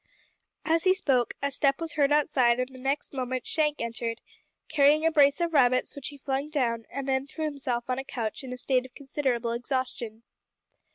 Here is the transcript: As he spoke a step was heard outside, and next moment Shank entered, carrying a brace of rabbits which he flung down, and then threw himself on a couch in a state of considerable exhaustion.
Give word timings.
As 0.65 0.83
he 0.85 0.95
spoke 0.95 1.35
a 1.43 1.51
step 1.51 1.79
was 1.79 1.93
heard 1.93 2.11
outside, 2.11 2.59
and 2.59 2.67
next 2.71 3.13
moment 3.13 3.45
Shank 3.45 3.79
entered, 3.79 4.19
carrying 4.67 5.05
a 5.05 5.11
brace 5.11 5.39
of 5.39 5.53
rabbits 5.53 5.95
which 5.95 6.07
he 6.07 6.17
flung 6.17 6.49
down, 6.49 6.85
and 6.91 7.07
then 7.07 7.27
threw 7.27 7.45
himself 7.45 7.87
on 7.87 7.99
a 7.99 8.03
couch 8.03 8.43
in 8.43 8.51
a 8.51 8.57
state 8.57 8.83
of 8.87 8.95
considerable 8.95 9.51
exhaustion. 9.51 10.23